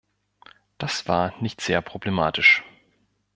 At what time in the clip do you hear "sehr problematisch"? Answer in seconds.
1.61-2.63